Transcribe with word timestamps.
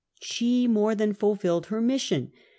She 0.19 0.65
more 0.67 0.95
than 0.95 1.13
fulfilled 1.13 1.67
her 1.67 1.79
mission. 1.79 2.31